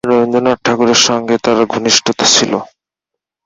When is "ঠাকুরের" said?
0.65-0.99